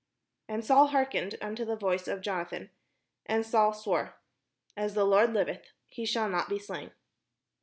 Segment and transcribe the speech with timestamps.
[0.47, 2.71] And Saul hearkened unto the voice of Jonathan:
[3.27, 4.15] and Saul sware,
[4.75, 6.89] ''As the Lord Hveth, he shall not be slain."